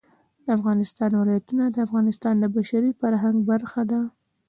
[0.45, 4.01] د افغانستان ولايتونه د افغانستان د بشري فرهنګ برخه ده.